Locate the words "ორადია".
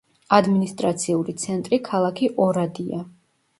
2.49-3.07